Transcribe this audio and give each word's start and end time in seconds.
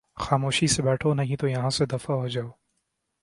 خاموشی 0.17 0.67
سے 0.67 0.81
بیٹھو 0.81 1.13
نہیں 1.13 1.35
تو 1.35 1.47
یہاں 1.47 1.69
سے 1.69 1.85
دفعہ 1.85 2.15
ہو 2.15 2.27
جاؤ 2.27 2.49